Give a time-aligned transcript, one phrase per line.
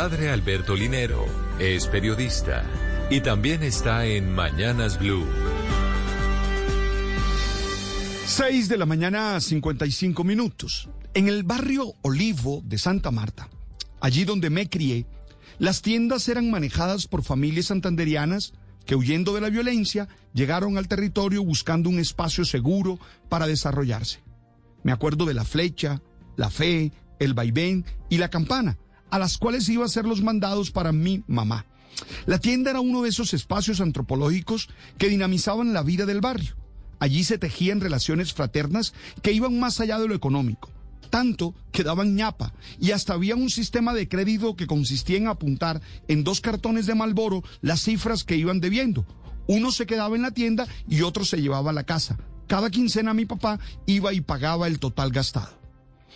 [0.00, 1.26] padre Alberto Linero
[1.58, 2.64] es periodista
[3.10, 5.26] y también está en Mañanas Blue.
[8.24, 10.88] 6 de la mañana, 55 minutos.
[11.12, 13.50] En el barrio Olivo de Santa Marta,
[14.00, 15.04] allí donde me crié,
[15.58, 18.54] las tiendas eran manejadas por familias santanderianas
[18.86, 22.98] que huyendo de la violencia llegaron al territorio buscando un espacio seguro
[23.28, 24.22] para desarrollarse.
[24.82, 26.00] Me acuerdo de la flecha,
[26.38, 28.78] la fe, el vaivén y la campana,
[29.10, 31.66] a las cuales iba a ser los mandados para mi mamá.
[32.26, 36.56] La tienda era uno de esos espacios antropológicos que dinamizaban la vida del barrio.
[36.98, 40.70] Allí se tejían relaciones fraternas que iban más allá de lo económico
[41.10, 45.82] tanto que daban ñapa y hasta había un sistema de crédito que consistía en apuntar
[46.08, 49.04] en dos cartones de Malboro las cifras que iban debiendo.
[49.46, 52.16] Uno se quedaba en la tienda y otro se llevaba a la casa.
[52.46, 55.59] Cada quincena mi papá iba y pagaba el total gastado.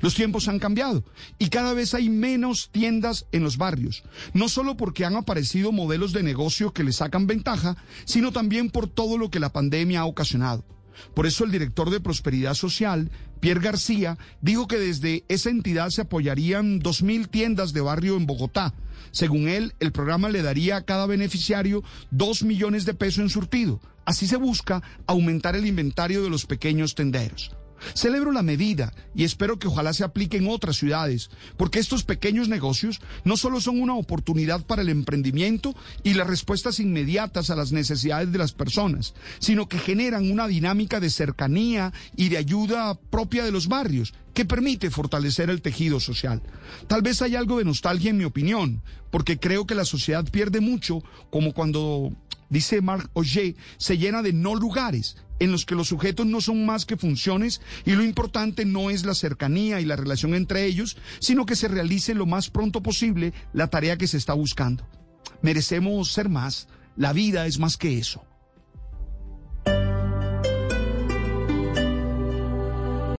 [0.00, 1.04] Los tiempos han cambiado
[1.38, 4.04] y cada vez hay menos tiendas en los barrios,
[4.34, 8.88] no solo porque han aparecido modelos de negocio que le sacan ventaja, sino también por
[8.88, 10.64] todo lo que la pandemia ha ocasionado.
[11.14, 16.02] Por eso el director de Prosperidad Social, Pierre García, dijo que desde esa entidad se
[16.02, 18.74] apoyarían 2.000 tiendas de barrio en Bogotá.
[19.10, 23.80] Según él, el programa le daría a cada beneficiario 2 millones de pesos en surtido.
[24.04, 27.54] Así se busca aumentar el inventario de los pequeños tenderos.
[27.94, 32.48] Celebro la medida y espero que ojalá se aplique en otras ciudades, porque estos pequeños
[32.48, 37.72] negocios no solo son una oportunidad para el emprendimiento y las respuestas inmediatas a las
[37.72, 43.44] necesidades de las personas, sino que generan una dinámica de cercanía y de ayuda propia
[43.44, 46.42] de los barrios que permite fortalecer el tejido social.
[46.88, 50.60] Tal vez hay algo de nostalgia en mi opinión, porque creo que la sociedad pierde
[50.60, 52.12] mucho, como cuando
[52.48, 56.64] dice Marc Auger, se llena de no lugares en los que los sujetos no son
[56.64, 60.96] más que funciones y lo importante no es la cercanía y la relación entre ellos,
[61.18, 64.88] sino que se realice lo más pronto posible la tarea que se está buscando.
[65.42, 68.24] Merecemos ser más, la vida es más que eso.